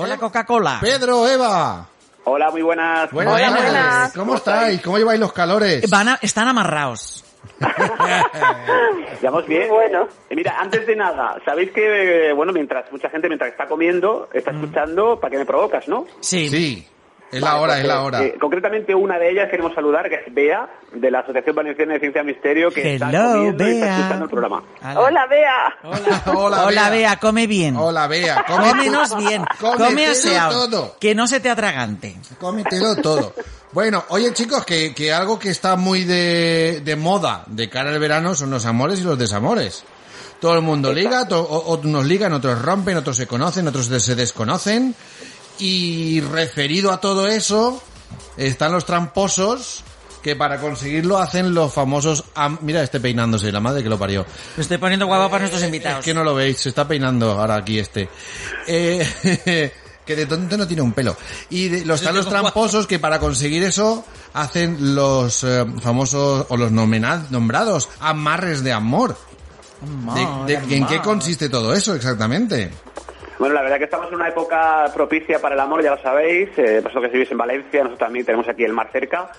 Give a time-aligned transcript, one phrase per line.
[0.00, 0.78] Hola Coca-Cola.
[0.80, 1.86] Pedro, Eva.
[2.24, 3.10] Hola, muy buenas.
[3.10, 4.12] Buenas Hola, buenas.
[4.12, 4.80] ¿Cómo estáis?
[4.82, 5.88] ¿Cómo lleváis los calores?
[5.90, 7.24] Van a- están amarrados.
[9.20, 9.68] ¿Llevamos bien?
[9.68, 10.08] Bueno.
[10.30, 14.28] Eh, Mira, antes de nada, sabéis que, eh, bueno, mientras mucha gente mientras está comiendo,
[14.32, 16.06] está escuchando, ¿para qué me provocas, no?
[16.20, 16.48] Sí.
[16.48, 16.86] Sí,
[17.32, 18.22] es la Vale, hora, pues, es la eh, hora.
[18.24, 22.00] eh, concretamente una de ellas queremos saludar, que es Bea, de la Asociación Valenciana de
[22.00, 23.96] Ciencia y Misterio, que está Hello, comiendo y está Bea.
[23.98, 24.62] escuchando el programa.
[24.82, 25.00] Ala.
[25.00, 25.76] Hola, Bea.
[25.82, 26.22] Hola.
[26.26, 26.90] Hola, Hola, Bea.
[26.90, 27.76] Bea, come bien.
[27.76, 28.44] Hola, Bea.
[28.46, 29.44] come- Cómenos bien.
[29.60, 30.68] Cómetelo Come aseado.
[30.68, 30.96] todo.
[31.00, 32.16] Que no se te atragante.
[32.40, 33.34] Cómetelo todo.
[33.72, 37.98] Bueno, oye chicos, que, que algo que está muy de, de moda de cara al
[37.98, 39.84] verano son los amores y los desamores.
[40.40, 43.86] Todo el mundo liga, to- o, o unos ligan, otros rompen, otros se conocen, otros
[43.86, 44.94] se desconocen.
[45.58, 47.82] Y referido a todo eso,
[48.36, 49.82] están los tramposos
[50.22, 52.24] que para conseguirlo hacen los famosos...
[52.34, 54.26] am- Mira este peinándose, la madre que lo parió.
[54.56, 56.04] Me estoy poniendo guapo para nuestros Es invitados.
[56.04, 58.08] que no lo veis, se está peinando ahora aquí este.
[58.66, 59.72] Eh,
[60.04, 61.16] que de tonto no tiene un pelo.
[61.50, 66.56] Y de- los, están los tramposos que para conseguir eso hacen los eh, famosos o
[66.56, 69.16] los nomena- nombrados amarres de amor.
[70.46, 72.70] De- de- ¿En qué consiste todo eso exactamente?
[73.38, 76.50] Bueno, la verdad que estamos en una época propicia para el amor, ya lo sabéis.
[76.56, 79.30] Eh, por eso que si vivís en Valencia, nosotros también tenemos aquí el mar cerca.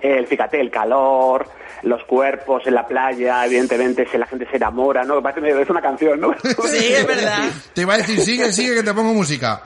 [0.00, 1.46] El, fíjate, el calor,
[1.82, 5.22] los cuerpos en la playa, evidentemente, si la gente se enamora, ¿no?
[5.22, 6.34] Parece es una canción, ¿no?
[6.42, 7.48] Sí, es verdad.
[7.72, 9.62] Te iba a decir, sigue, sigue, que te pongo música.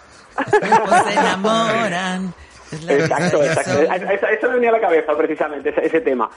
[0.51, 2.35] Se enamoran.
[2.73, 3.81] Exacto, exacto.
[3.81, 6.29] Eso, eso me venía a la cabeza precisamente, ese, ese tema.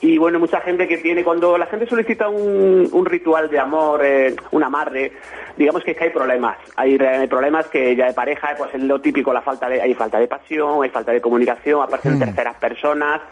[0.00, 4.04] Y bueno, mucha gente que tiene, cuando la gente solicita un, un ritual de amor,
[4.04, 5.12] eh, un amarre,
[5.56, 6.56] digamos que, es que hay problemas.
[6.76, 10.20] Hay, problemas que ya de pareja, pues es lo típico, la falta de, hay falta
[10.20, 13.22] de pasión, hay falta de comunicación, aparecen terceras personas.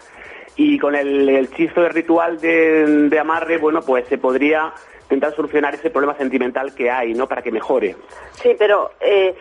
[0.56, 4.72] Y con el, el hechizo de ritual de, de amarre, bueno, pues se podría
[5.04, 7.28] intentar solucionar ese problema sentimental que hay, ¿no?
[7.28, 7.94] Para que mejore.
[8.32, 9.36] Sí, pero eh,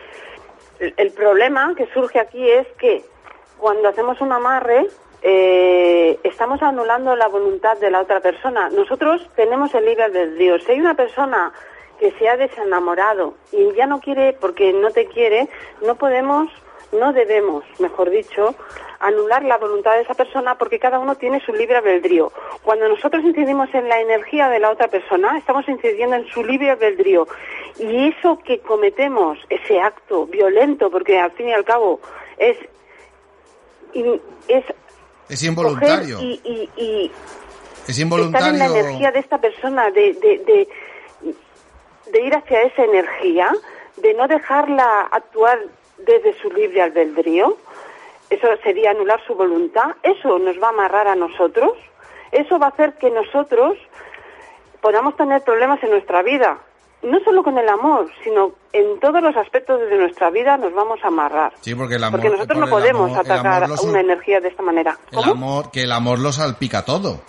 [0.78, 3.04] el, problema que surge aquí es que
[3.58, 4.86] cuando hacemos un amarre,
[5.22, 8.68] eh, estamos anulando la voluntad de la otra persona.
[8.70, 10.58] Nosotros tenemos el libre albedrío.
[10.58, 11.52] Si hay una persona
[11.98, 15.48] que se ha desenamorado y ya no quiere porque no te quiere,
[15.82, 16.50] no podemos,
[16.92, 18.54] no debemos, mejor dicho,
[19.00, 22.32] anular la voluntad de esa persona porque cada uno tiene su libre albedrío.
[22.62, 26.70] Cuando nosotros incidimos en la energía de la otra persona, estamos incidiendo en su libre
[26.70, 27.26] albedrío.
[27.78, 32.00] Y eso que cometemos, ese acto violento, porque al fin y al cabo
[32.38, 32.56] es,
[34.48, 34.64] es
[35.28, 36.18] Es involuntario.
[36.20, 37.12] y, y- y
[37.88, 40.68] Es estar en la energía de esta persona, de, de, de,
[42.12, 43.52] de ir hacia esa energía,
[43.96, 45.58] de no dejarla actuar
[45.98, 47.56] desde su libre albedrío,
[48.30, 51.72] eso sería anular su voluntad, eso nos va a amarrar a nosotros,
[52.32, 53.76] eso va a hacer que nosotros
[54.80, 56.58] podamos tener problemas en nuestra vida,
[57.02, 60.98] no solo con el amor, sino en todos los aspectos de nuestra vida nos vamos
[61.04, 61.52] a amarrar.
[61.60, 62.20] Sí, porque el amor.
[62.20, 64.98] Porque nosotros no por podemos amor- atacar una energía de esta manera.
[65.10, 65.30] El ¿Cómo?
[65.32, 67.20] amor, que el amor lo salpica todo.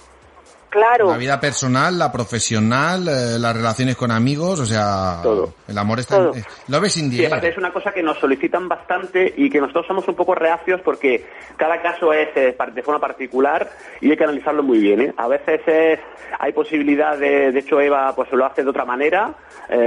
[0.78, 1.10] Claro.
[1.10, 5.54] La vida personal, la profesional, eh, las relaciones con amigos, o sea, Todo.
[5.68, 6.16] el amor está...
[6.18, 6.36] Todo.
[6.36, 9.88] eh, Lo ves sin Sí, es una cosa que nos solicitan bastante y que nosotros
[9.88, 11.26] somos un poco reacios porque
[11.58, 13.70] cada caso es eh, de forma particular
[14.02, 15.14] y hay que analizarlo muy bien.
[15.18, 16.00] A veces es-
[16.40, 19.34] hay posibilidad de, de hecho Eva pues lo hace de otra manera,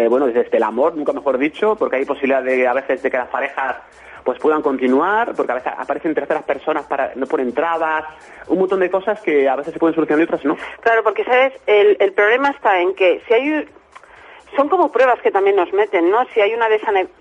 [0.09, 3.17] bueno, desde el amor, nunca mejor dicho, porque hay posibilidad de a veces de que
[3.17, 3.77] las parejas
[4.31, 8.05] pues puedan continuar, porque a veces aparecen terceras personas para no ponen trabas,
[8.47, 10.57] un montón de cosas que a veces se pueden solucionar y otras no.
[10.83, 13.67] Claro, porque sabes, el, el problema está en que si hay
[14.55, 16.25] son como pruebas que también nos meten, ¿no?
[16.33, 16.69] Si hay una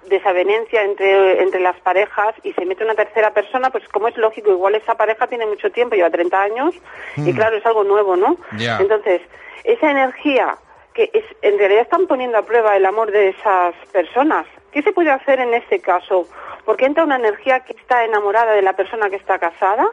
[0.08, 4.52] desavenencia entre, entre las parejas y se mete una tercera persona, pues como es lógico,
[4.52, 6.76] igual esa pareja tiene mucho tiempo, lleva 30 años,
[7.18, 8.38] y claro, es algo nuevo, ¿no?
[8.80, 9.22] Entonces,
[9.64, 10.58] esa energía
[10.94, 14.92] que es, en realidad están poniendo a prueba el amor de esas personas, ¿qué se
[14.92, 16.28] puede hacer en este caso?
[16.66, 19.92] Porque entra una energía que está enamorada de la persona que está casada,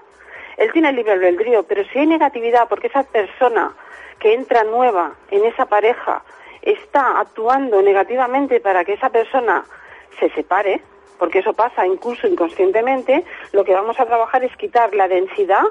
[0.56, 3.74] él tiene libre albedrío, pero si hay negatividad porque esa persona
[4.18, 6.22] que entra nueva en esa pareja
[6.62, 9.64] está actuando negativamente para que esa persona
[10.18, 10.80] se separe,
[11.18, 15.64] porque eso pasa incluso inconscientemente, lo que vamos a trabajar es quitar la densidad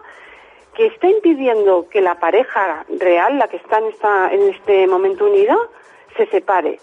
[0.75, 5.25] que está impidiendo que la pareja real, la que está en, esta, en este momento
[5.25, 5.55] unida,
[6.17, 6.79] se separe.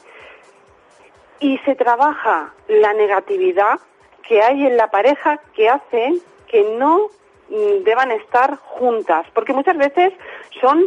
[1.42, 3.80] Y se trabaja la negatividad
[4.26, 6.12] que hay en la pareja que hace
[6.48, 7.08] que no
[7.48, 10.12] mm, deban estar juntas, porque muchas veces
[10.60, 10.86] son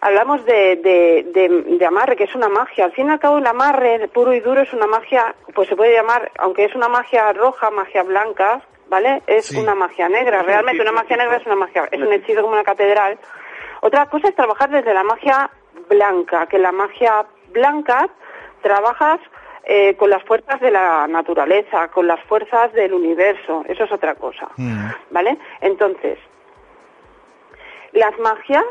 [0.00, 2.84] hablamos de, de, de, de amarre, que es una magia.
[2.84, 5.76] Al fin y al cabo, el amarre puro y duro es una magia, pues se
[5.76, 9.22] puede llamar, aunque es una magia roja, magia blanca, ¿vale?
[9.26, 9.58] Es Sí.
[9.58, 10.42] una magia negra.
[10.42, 13.18] Realmente una magia negra es una magia, es un hechizo como una catedral.
[13.80, 15.50] Otra cosa es trabajar desde la magia
[15.88, 18.08] blanca, que la magia blanca
[18.62, 19.20] trabajas
[19.68, 23.64] eh, con las fuerzas de la naturaleza, con las fuerzas del universo.
[23.66, 24.48] Eso es otra cosa.
[24.56, 24.90] Mm.
[25.10, 25.36] ¿Vale?
[25.60, 26.18] Entonces,
[27.90, 28.64] las magias,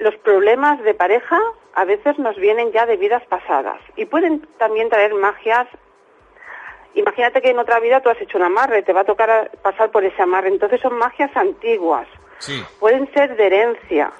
[0.00, 1.38] los problemas de pareja,
[1.74, 3.80] a veces nos vienen ya de vidas pasadas.
[3.94, 5.68] Y pueden también traer magias.
[6.94, 9.92] Imagínate que en otra vida tú has hecho un amarre, te va a tocar pasar
[9.92, 10.48] por ese amarre.
[10.48, 12.08] Entonces son magias antiguas.
[12.38, 12.60] Sí.
[12.80, 14.10] Pueden ser de herencia.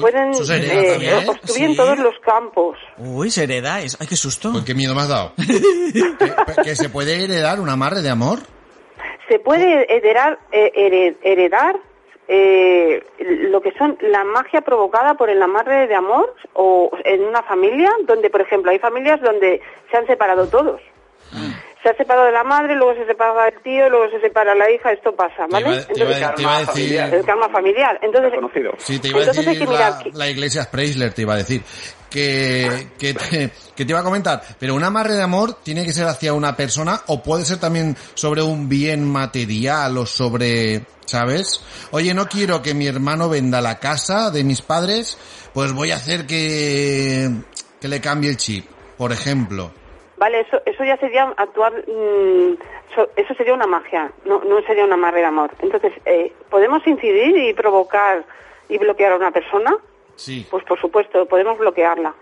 [0.00, 1.26] Pueden eh, también, ¿eh?
[1.44, 1.76] Sí.
[1.76, 2.76] todos los campos.
[2.98, 3.96] Uy, se hereda eso.
[4.00, 4.50] Ay, qué susto.
[4.54, 5.32] Uy, qué miedo me has dado.
[5.36, 8.38] ¿Que, que se puede heredar un amarre de amor?
[9.28, 11.76] Se puede heredar, eh, here- heredar
[12.28, 13.02] eh,
[13.50, 17.90] lo que son la magia provocada por el amarre de amor o en una familia
[18.06, 19.60] donde, por ejemplo, hay familias donde
[19.90, 20.80] se han separado todos.
[21.82, 24.68] Se ha separado de la madre, luego se separa del tío, luego se separa la
[24.70, 25.68] hija, esto pasa, Te ¿vale?
[25.70, 26.72] iba, te iba- Entonces, te iba a decir...
[26.74, 27.14] familiar.
[27.14, 27.98] el karma familiar.
[28.02, 28.72] Entonces, Conocido.
[28.78, 31.62] Sí, te iba a decir que la, que- la iglesia Preisler, te iba a decir.
[32.10, 34.42] Que, que, te, que te iba a comentar.
[34.58, 37.96] Pero un amarre de amor tiene que ser hacia una persona o puede ser también
[38.14, 41.62] sobre un bien material o sobre, ¿sabes?
[41.90, 45.18] Oye, no quiero que mi hermano venda la casa de mis padres,
[45.52, 47.30] pues voy a hacer que,
[47.80, 48.66] que le cambie el chip,
[48.96, 49.70] por ejemplo.
[50.18, 52.56] Vale, eso, eso ya sería actuar, mm,
[52.94, 55.50] so- eso sería una magia, no, no sería una amarre de amor.
[55.60, 58.24] Entonces, eh, ¿podemos incidir y provocar
[58.68, 59.76] y bloquear a una persona?
[60.16, 60.44] Sí.
[60.50, 62.14] Pues por supuesto, podemos bloquearla.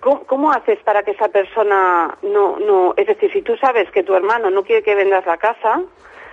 [0.00, 4.02] ¿Cómo, cómo haces para que esa persona no, no, es decir, si tú sabes que
[4.02, 5.82] tu hermano no quiere que vendas la casa,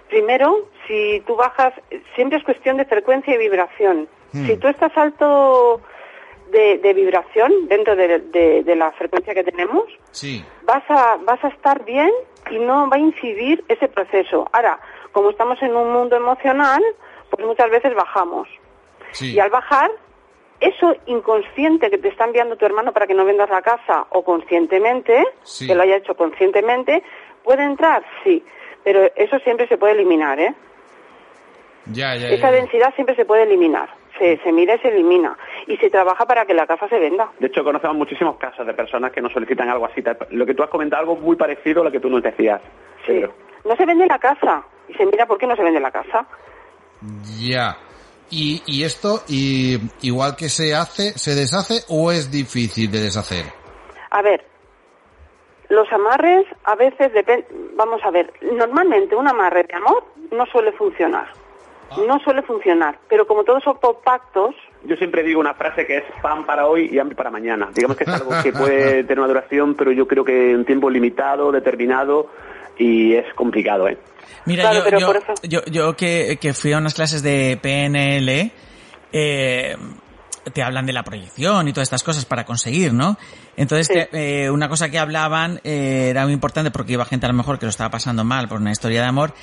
[0.09, 1.73] primero, si tú bajas,
[2.15, 4.07] siempre es cuestión de frecuencia y vibración.
[4.33, 4.45] Hmm.
[4.45, 5.81] Si tú estás alto
[6.55, 10.43] de, de vibración dentro de, de- de la frecuencia que tenemos, Sí.
[10.63, 12.11] vas a, vas a estar bien
[12.49, 14.47] y no va a incidir ese proceso.
[14.53, 14.79] Ahora,
[15.11, 16.81] como estamos en un mundo emocional,
[17.29, 18.47] pues muchas veces bajamos.
[19.11, 19.33] Sí.
[19.33, 19.91] Y al bajar,
[20.59, 24.23] eso inconsciente que te está enviando tu hermano para que no vendas la casa o
[24.23, 25.67] conscientemente, Sí.
[25.67, 27.03] que lo haya hecho conscientemente,
[27.43, 28.43] puede entrar, sí,
[28.83, 30.53] pero eso siempre se puede eliminar, ¿eh?
[31.91, 32.51] Ya, ya, Esa ya.
[32.51, 33.89] densidad siempre se puede eliminar.
[34.17, 35.37] Se, se mira y se elimina.
[35.67, 37.31] Y se trabaja para que la casa se venda.
[37.39, 40.01] De hecho, conocemos muchísimos casos de personas que nos solicitan algo así.
[40.31, 42.61] Lo que tú has comentado, algo muy parecido a lo que tú nos decías.
[43.05, 43.13] Sí.
[43.13, 43.33] Pedro.
[43.65, 44.63] No se vende la casa.
[44.87, 46.27] Y se mira por qué no se vende la casa.
[47.39, 47.77] Ya.
[48.29, 53.45] Y, y esto, y, igual que se hace, se deshace o es difícil de deshacer.
[54.11, 54.45] A ver,
[55.69, 57.75] los amarres a veces dependen...
[57.75, 61.27] Vamos a ver, normalmente un amarre de amor no suele funcionar.
[62.07, 62.97] No suele funcionar.
[63.09, 64.55] Pero como todos son por pactos,
[64.85, 67.69] Yo siempre digo una frase que es pan para hoy y hambre para mañana.
[67.73, 70.89] Digamos que es algo que puede tener una duración, pero yo creo que un tiempo
[70.89, 72.29] limitado, determinado,
[72.77, 73.97] y es complicado, ¿eh?
[74.45, 77.23] Mira, Claro, yo, pero yo, por eso- yo, yo que, que fui a unas clases
[77.23, 78.51] de PNL,
[79.11, 79.75] eh,
[80.53, 83.17] te hablan de la proyección y todas estas cosas para conseguir, ¿no?
[83.57, 83.99] Entonces, Sí.
[84.17, 87.57] eh, una cosa que hablaban eh, era muy importante porque iba gente a lo mejor
[87.57, 89.33] que lo estaba pasando mal por una historia de amor,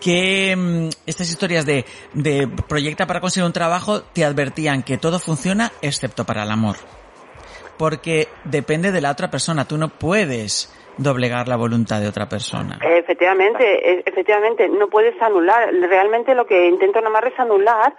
[0.00, 5.18] que mm, estas historias de, de proyecta para conseguir un trabajo te advertían que todo
[5.18, 6.76] funciona excepto para el amor.
[7.78, 10.70] Porque depende de la otra persona, tú no puedes
[11.02, 12.78] doblegar la voluntad de otra persona.
[12.82, 15.70] efectivamente, e- efectivamente, no puedes anular.
[15.72, 17.94] Realmente lo que intenta un amarre es anular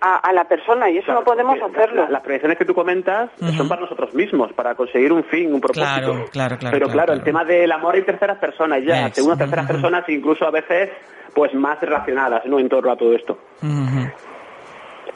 [0.00, 2.04] a, a la persona y eso Claro, no podemos hacerlo.
[2.04, 5.60] la- las proyecciones que tú comentas son para nosotros mismos, para conseguir un fin, un
[5.60, 5.86] propósito.
[5.86, 7.24] Claro, claro, claro, Pero claro, claro, el claro.
[7.24, 9.14] tema del amor en terceras personas ya, Ex.
[9.16, 10.90] segundas, terceras personas, incluso a veces
[11.34, 12.58] pues más relacionadas, ¿no?
[12.58, 13.38] En torno a todo esto.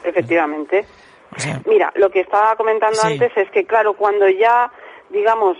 [0.03, 0.85] Efectivamente.
[1.35, 3.13] O sea, Mira, lo que estaba comentando Sí.
[3.13, 4.71] antes es que, claro, cuando ya,
[5.09, 5.57] digamos,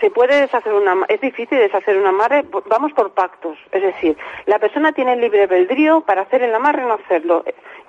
[0.00, 3.58] se puede deshacer una, es difícil deshacer un amarre, vamos por pactos.
[3.70, 4.16] Es decir,
[4.46, 7.44] la persona tiene el libre albedrío para hacer el amarre o no hacerlo.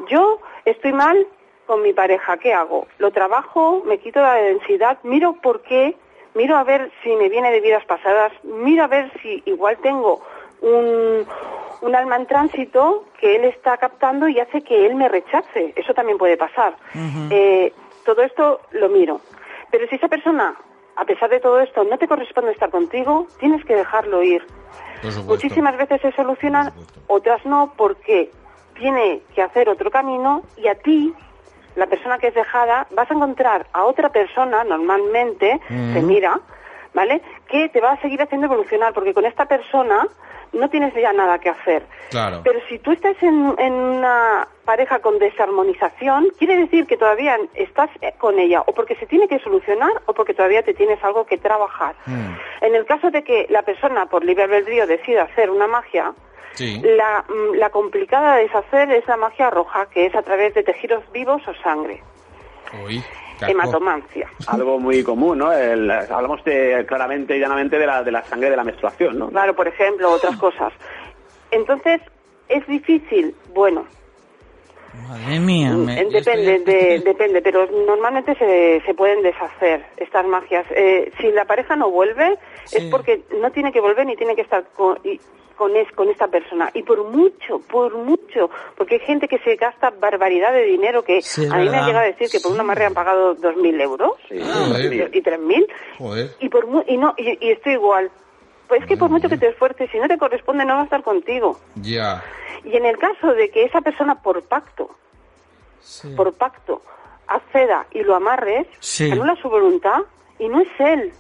[0.10, 1.26] Yo estoy mal
[1.66, 2.88] con mi pareja, ¿qué hago?
[2.98, 5.96] Lo trabajo, me quito la densidad, miro por qué,
[6.34, 10.22] miro a ver si me viene de vidas pasadas, miro a ver si igual tengo
[10.62, 11.26] un,
[11.82, 15.74] un alma en tránsito que él está captando y hace que él me rechace.
[15.76, 16.76] Eso también puede pasar.
[17.30, 17.74] Eh,
[18.06, 19.22] todo esto lo miro.
[19.72, 20.56] Pero si esa persona,
[21.02, 24.46] a pesar de todo esto, no te corresponde estar contigo, tienes que dejarlo ir.
[25.26, 26.72] Muchísimas veces se solucionan,
[27.08, 28.30] otras no, porque
[28.76, 31.12] tiene que hacer otro camino y a ti,
[31.76, 36.40] la persona que es dejada, vas a encontrar a otra persona, normalmente, te mira,
[36.94, 37.24] ¿vale?
[37.48, 40.08] Que te va a seguir haciendo evolucionar, porque con esta persona
[40.54, 41.84] no tienes ya nada que hacer.
[42.12, 42.42] Claro.
[42.44, 47.90] Pero si tú estás en, en una pareja con desarmonización, quiere decir que todavía estás
[48.18, 51.38] con ella, o porque se tiene que solucionar, o porque todavía te tienes algo que
[51.38, 51.96] trabajar.
[52.06, 52.66] Mm.
[52.66, 56.14] En el caso de que la persona, por libre albedrío, decida hacer una magia,
[56.54, 56.82] Sí.
[56.84, 60.64] la, mm, la complicada de deshacer es la magia roja, que es a través de
[60.64, 62.02] tejidos vivos o sangre.
[62.86, 63.02] Uy.
[63.48, 64.30] Hematomancia.
[64.48, 65.52] Algo muy común, ¿no?
[65.52, 69.30] El- hablamos de, claramente y llanamente de la, de la sangre de la menstruación, ¿no?
[69.30, 70.72] Claro, por ejemplo, otras cosas.
[71.50, 72.02] Entonces,
[72.50, 73.36] ¿es difícil?
[73.54, 73.88] Bueno,
[75.08, 75.72] Madre mía.
[75.72, 80.66] Mm, me- depende, estoy- de- depende, pero normalmente se, se pueden deshacer estas magias.
[80.72, 82.78] Eh, si la pareja no vuelve, Sí.
[82.78, 85.20] es porque no tiene que volver ni tiene que estar con, y-
[85.56, 86.72] con, es- con esta persona.
[86.74, 91.22] Y por mucho, por mucho, porque hay gente que se gasta barbaridad de dinero que
[91.22, 91.80] Sí, a mí me verdad.
[91.82, 94.90] han llegado a decir que por una amarre han pagado 2.000 euros Sí, Joder.
[95.12, 95.18] sí.
[95.18, 95.68] y 3.000
[96.00, 96.32] Joder.
[96.40, 98.10] y por mu- y no y, y estoy igual.
[98.68, 100.84] Pues es que por mucho que te esfuerces, si no te corresponde no va a
[100.86, 101.60] estar contigo.
[101.76, 102.24] Ya.
[102.64, 104.96] Y en el caso de que esa persona por pacto
[105.80, 106.14] Sí.
[106.16, 106.82] por pacto
[107.28, 109.12] acceda y lo amarres, Sí.
[109.12, 110.02] anula su voluntad
[110.38, 111.12] y no es él.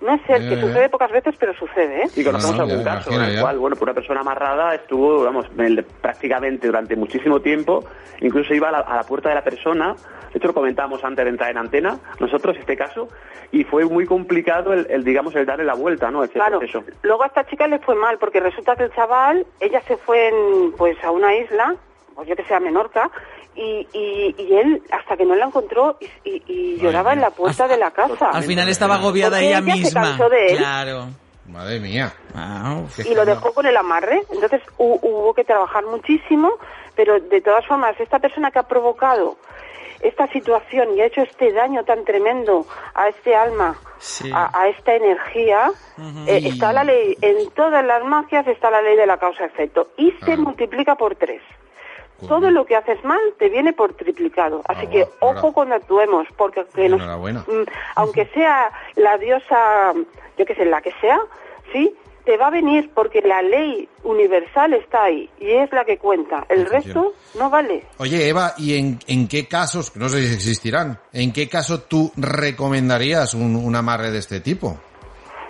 [0.00, 0.60] No es él, que Eh.
[0.60, 2.08] sucede pocas veces, pero sucede, ¿eh?
[2.16, 3.40] Y conocemos No, no, algún ya caso imagino, en el ya.
[3.42, 7.84] cual, bueno, pues una persona amarrada estuvo, vamos, el- prácticamente durante muchísimo tiempo,
[8.20, 9.94] incluso iba a la, a la puerta de la persona,
[10.32, 13.08] de hecho lo comentábamos antes de entrar en antena, nosotros este caso,
[13.52, 16.22] y fue muy complicado el, el, digamos, el darle la vuelta, ¿no?
[16.24, 16.82] Ese Claro, proceso.
[17.02, 20.28] luego a esta chica le fue mal, porque resulta que el chaval, ella se fue
[20.28, 21.74] en, pues a una isla,
[22.20, 23.10] pues yo que sé, a Menorca,
[23.54, 27.30] y, y, y él, hasta que no la encontró, y, y- y lloraba en la
[27.30, 28.28] puerta de la casa.
[28.30, 30.02] Al final estaba agobiada Porque ella ella se misma.
[30.02, 30.58] cansó de él.
[30.58, 31.06] Claro.
[31.48, 32.12] Madre mía.
[32.34, 32.88] Wow.
[33.10, 34.22] y lo dejó con el amarre.
[34.30, 36.52] Entonces hu- hubo que trabajar muchísimo,
[36.94, 39.36] pero de todas formas, esta persona que ha provocado
[40.00, 44.30] esta situación y ha hecho este daño tan tremendo a este alma, Sí.
[44.32, 45.70] a, a esta energía,
[46.26, 50.12] eh, está la ley, en todas las magias está la ley de la causa-efecto y
[50.24, 50.36] se Ah.
[50.36, 51.42] multiplica por tres.
[52.28, 54.62] Todo lo que haces mal te viene por triplicado.
[54.68, 57.00] Así Ah, que ojo cuando actuemos, porque aunque, nos-
[57.46, 57.62] mm,
[57.96, 59.92] aunque sea la diosa,
[60.38, 61.18] yo qué sé, la que sea,
[61.72, 61.94] ¿sí?
[62.24, 66.44] Te va a venir porque la ley universal está ahí y es la que cuenta.
[66.50, 67.86] El resto no vale.
[67.98, 72.12] Oye, Eva, ¿y en, en qué casos, no sé si existirán, en qué caso tú
[72.16, 74.78] recomendarías un, un amarre de este tipo?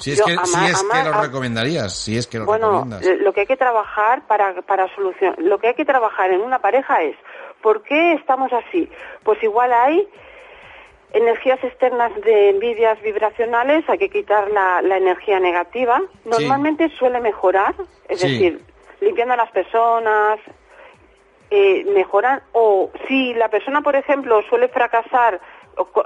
[0.01, 2.67] Si es, Yo, que, ama- si es que lo recomendarías, si es que lo Bueno,
[2.73, 3.07] recomiendas.
[3.07, 6.41] eh, lo que hay que trabajar para, para solucionar, lo que hay que trabajar en
[6.41, 7.15] una pareja es,
[7.63, 8.89] ¿por qué estamos así?
[9.25, 10.09] Pues igual hay
[11.13, 16.01] energías externas de envidias vibracionales, hay que quitar la, la energía negativa.
[16.25, 17.75] Normalmente suele mejorar,
[18.09, 18.33] es Sí.
[18.33, 18.61] decir,
[19.01, 20.39] limpiando a las personas,
[21.51, 25.41] eh, mejoran, o si la persona, por ejemplo, suele fracasar,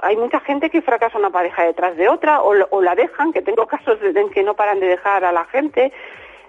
[0.01, 3.67] hay mucha gente que fracasa una pareja detrás de otra, o, la dejan, que tengo
[3.67, 5.91] casos en que no paran de dejar a la gente,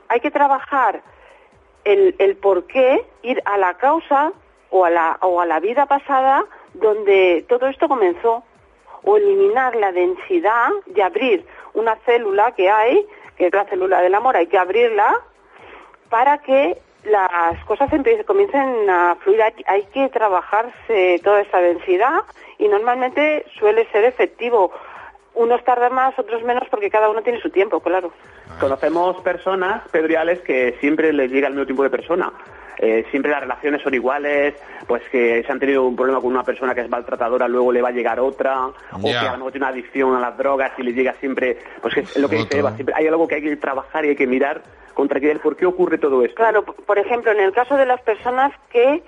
[0.08, 1.02] hay que trabajar
[1.84, 4.32] el, el por qué, ir a la causa
[4.70, 8.42] o a la, o a la vida pasada donde todo esto comenzó,
[9.02, 13.06] o eliminar la densidad de abrir una célula que hay,
[13.36, 15.20] que es la célula del amor, hay que abrirla
[16.08, 17.90] para que las cosas
[18.26, 19.40] comiencen a fluir.
[19.42, 22.22] Hay, que trabajarse toda esa densidad
[22.58, 24.72] y normalmente suele ser efectivo.
[25.34, 28.10] Unos tardan más, otros menos, porque cada uno tiene su tiempo, claro.
[28.58, 32.32] Conocemos personas, pedriales, que siempre les llega el mismo tipo de persona.
[32.78, 34.54] Eh, siempre las relaciones son iguales,
[34.86, 37.80] pues que se han tenido un problema con una persona que es maltratadora, luego le
[37.80, 40.72] va a llegar otra, o que a lo mejor tiene una adicción a las drogas
[40.78, 42.58] y le llega siempre, pues que es lo que dice.
[42.58, 44.62] Eva, siempre hay algo que hay que trabajar y hay que mirar
[44.94, 46.36] contra qué, por qué ocurre todo esto.
[46.36, 49.02] Claro, por ejemplo, en el caso de las personas que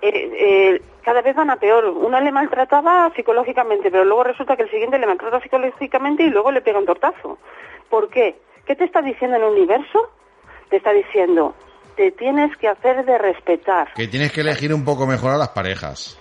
[0.00, 1.86] eh, eh, cada vez van a peor.
[1.86, 6.50] Uno le maltrataba psicológicamente, pero luego resulta que el siguiente le maltrata psicológicamente y luego
[6.50, 7.38] le pega un tortazo.
[7.88, 8.36] ¿Por qué?
[8.66, 10.10] ¿Qué te está diciendo el universo?
[10.68, 11.54] Te está diciendo,
[11.98, 13.92] te tienes que hacer de respetar.
[13.94, 16.16] Que tienes que elegir un poco mejor a las parejas.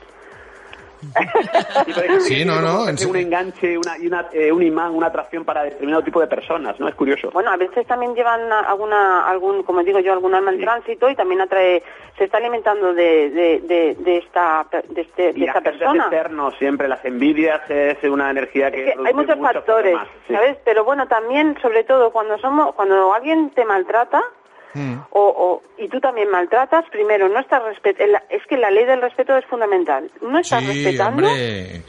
[2.21, 5.63] Sí, no, no, en un enganche, una, y una, eh, un imán, una atracción para
[5.63, 6.87] determinado tipo de personas, ¿no?
[6.87, 7.29] Es curioso.
[7.31, 11.07] Bueno, a veces también llevan a- alguna, algún, como digo yo, algún alma en tránsito
[11.09, 11.83] y también atrae,
[12.17, 16.03] se está alimentando de, de, de, de esta, de, este- de y esta agentes persona.
[16.05, 20.07] externos, siempre las envidias es una energía que, Es que produce hay muchos factores, problemas,
[20.27, 20.33] sí.
[20.33, 20.57] ¿sabes?
[20.65, 24.23] Pero bueno, también, sobre todo, cuando somos, cuando alguien te maltrata,
[24.73, 24.95] Mm.
[25.11, 28.85] o, o- y tú también maltratas, primero, no estás respet el- es que la ley
[28.85, 30.09] del respeto es fundamental.
[30.21, 31.27] No estás Sí, respetando.
[31.27, 31.81] hombre.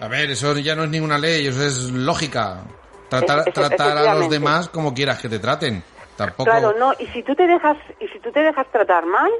[0.00, 2.58] A ver, eso ya no es ninguna ley, eso es lógica.
[3.08, 5.82] Tratar, tratar a los demás como quieras que te traten.
[6.16, 6.44] Tampoco.
[6.44, 9.30] Claro, no, y si tú te dejas, y si tú te dejas tratar mal,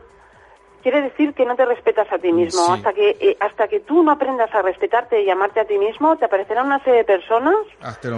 [0.82, 2.66] quiere decir que no te respetas a ti mismo.
[2.66, 2.72] Sí.
[2.74, 6.16] Hasta que, eh, hasta que tú no aprendas a respetarte y amarte a ti mismo,
[6.16, 7.54] te aparecerán una serie de personas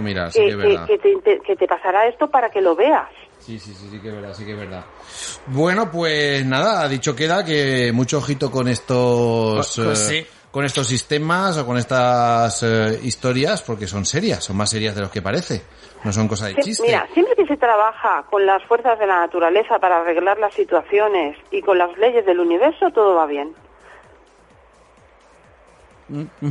[0.01, 3.09] mirar, sí que, que te- que te pasará esto para que lo veas.
[3.39, 4.83] Sí, sí, sí, sí que es verdad, sí que es verdad.
[5.47, 10.27] Bueno, pues nada, ha dicho queda que mucho ojito con estos Pues- pues eh, sí.
[10.51, 15.01] con estos sistemas o con estas eh, historias porque son serias, son más serias de
[15.01, 15.63] lo que parece.
[16.03, 16.83] No son cosas de chiste.
[16.85, 21.35] Mira, siempre que se trabaja con las fuerzas de la naturaleza para arreglar las situaciones
[21.51, 23.53] y con las leyes del universo, todo va bien.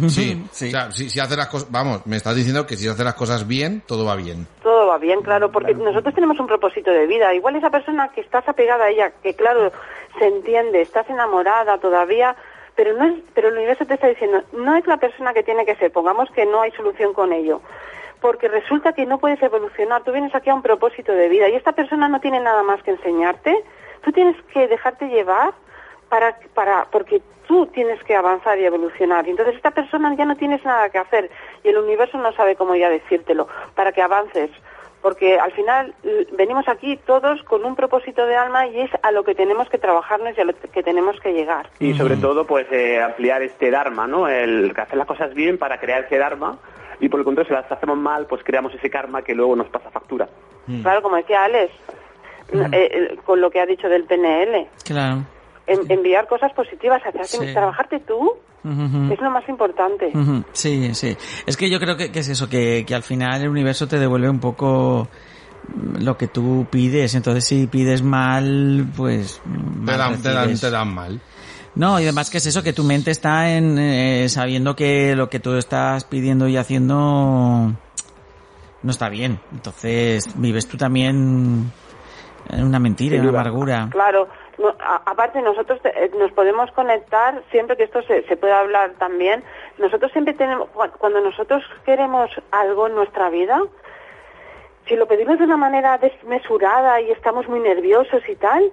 [0.09, 0.69] Sí, Sí.
[0.69, 3.15] O sea, si, si hace las cosas, vamos, me estás diciendo que si hace las
[3.15, 4.47] cosas bien, todo va bien.
[4.63, 7.33] Todo va bien, claro, porque nosotros tenemos un propósito de vida.
[7.35, 9.73] Igual esa persona que estás apegada a ella, que claro,
[10.19, 12.37] se entiende, estás enamorada todavía,
[12.75, 15.65] pero no es, pero el universo te está diciendo, no es la persona que tiene
[15.65, 17.61] que ser, pongamos que no hay solución con ello.
[18.21, 21.55] Porque resulta que no puedes evolucionar, tú vienes aquí a un propósito de vida y
[21.55, 23.65] esta persona no tiene nada más que enseñarte,
[24.03, 25.55] tú tienes que dejarte llevar
[26.09, 29.27] para, para, porque tú tienes que avanzar y evolucionar.
[29.27, 31.31] Y entonces esta persona ya no tienes nada que hacer
[31.65, 34.51] y el universo no sabe cómo ya decírtelo para que avances.
[35.03, 35.95] Porque al final
[36.37, 39.79] venimos aquí todos con un propósito de alma y es a lo que tenemos que
[39.79, 41.71] trabajarnos y a lo que tenemos que llegar.
[41.79, 44.29] Y sobre todo, pues eh, ampliar este Dharma, ¿no?
[44.29, 46.59] El que hacer las cosas bien para crear ese Dharma.
[47.01, 49.69] Y por el contrario, si las hacemos mal, pues creamos ese karma que luego nos
[49.69, 50.29] pasa factura.
[50.83, 51.73] Claro, como decía Alex,
[52.53, 55.23] eh, eh, con lo que ha dicho del PNL, Claro.
[55.69, 57.53] En- enviar cosas positivas, hacerte, Sí.
[57.53, 58.33] trabajarte tú
[58.65, 60.13] es lo más importante.
[60.53, 61.17] Sí, sí.
[61.47, 63.99] Es que yo creo que, que es eso, que, que al final el universo te
[63.99, 65.09] devuelve un poco
[66.01, 67.15] lo que tú pides.
[67.15, 69.41] Entonces, si pides mal, pues...
[69.87, 71.21] Te dan, te dan, te dan mal.
[71.75, 75.31] No, y además que es eso, que tu mente está en eh, sabiendo que lo
[75.31, 77.73] que tú estás pidiendo y haciendo
[78.83, 79.39] no está bien.
[79.53, 81.71] Entonces, vives tú también
[82.53, 83.89] una mentira, una amargura.
[83.91, 84.29] Claro,
[84.59, 88.53] no- a- aparte nosotros te- eh, nos podemos conectar siempre que esto se, se puede
[88.53, 89.43] hablar también.
[89.79, 93.61] Nosotros siempre tenemos, cu- cuando nosotros queremos algo en nuestra vida,
[94.87, 98.71] si lo pedimos de una manera desmesurada y estamos muy nerviosos y tal,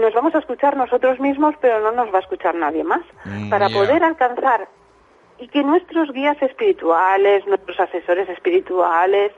[0.00, 3.02] nos vamos a escuchar nosotros mismos, pero no nos va a escuchar nadie más.
[3.24, 4.66] Mm, Para poder alcanzar
[5.38, 9.30] y que nuestros guías espirituales, nuestros asesores espirituales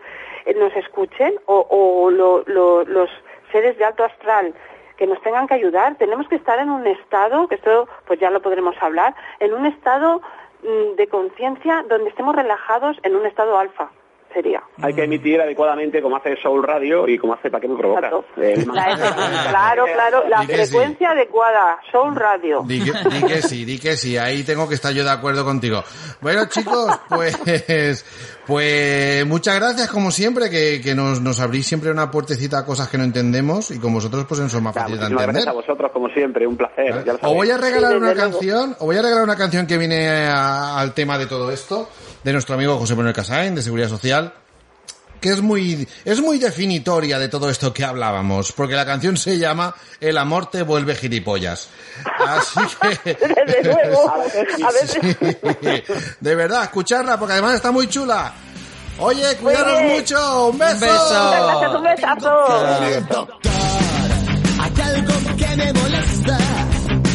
[0.46, 3.10] eh, nos escuchen o, o lo- lo- los
[3.50, 4.54] seres de alto astral
[4.98, 8.30] que nos tengan que ayudar, tenemos que estar en un estado, que esto pues ya
[8.30, 10.20] lo podremos hablar, en un estado
[10.62, 13.90] mm, de conciencia donde estemos relajados en un estado alfa,
[14.34, 14.60] sería.
[14.82, 18.12] Hay que emitir adecuadamente como hace Soul Radio y como hace ¿Para qué me provocas?
[18.38, 20.46] Eh, claro, claro, la sí.
[20.48, 22.62] frecuencia adecuada, Soul Radio.
[22.66, 25.44] Di que, di que sí, di que sí, ahí tengo que estar yo de acuerdo
[25.44, 25.82] contigo.
[26.20, 28.04] Bueno chicos, pues,
[28.48, 32.88] pues muchas gracias como siempre, que, que nos, nos abrís siempre una puertecita a cosas
[32.88, 35.26] que no entendemos y con vosotros pues eso es más fácil de entender.
[35.26, 37.04] gracias a vosotros, como siempre, un placer.
[37.04, 37.36] ya lo Os sabéis.
[37.36, 40.80] voy a regalar Sí, una canción, os voy a regalar una canción que viene a-
[40.80, 41.90] al tema de todo esto,
[42.24, 44.32] de nuestro amigo José Manuel Casain, de Seguridad Social,
[45.20, 49.38] que es muy, es muy definitoria de todo esto que hablábamos, porque la canción se
[49.38, 51.68] llama El amor te vuelve gilipollas.
[52.26, 52.60] Así
[53.04, 54.10] que, Desde luego,
[54.66, 55.92] A veces sí.
[56.20, 58.32] de verdad, escucharla, porque además está muy chula.
[59.00, 60.74] Oye, cuidaros mucho, un beso.
[60.74, 61.24] Un beso.
[61.24, 62.30] Muchas gracias, un besazo.
[63.08, 63.38] Doctor,
[64.60, 66.38] hay algo que me molesta.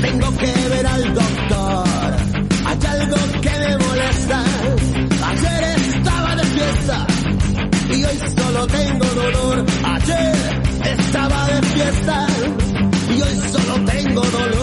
[0.01, 1.13] Tengo que ver al
[8.63, 9.65] no tengo dolor.
[9.83, 10.35] Ayer
[10.97, 12.27] estaba de fiesta
[13.09, 14.62] y hoy solo tengo dolor.